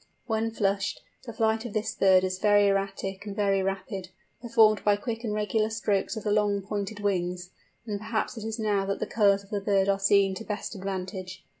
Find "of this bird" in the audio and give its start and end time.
1.63-2.23